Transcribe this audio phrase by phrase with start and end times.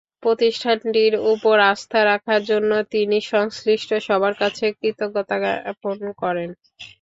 [0.23, 6.49] প্রতিষ্ঠানটির ওপর আস্থা রাখার জন্য তিনি সংশ্লিষ্ট সবার কাছে কৃতজ্ঞতা জ্ঞাপন করেন।